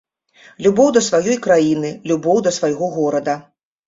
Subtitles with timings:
[0.65, 3.37] Любоў да сваёй краіны, любоў да свайго горада.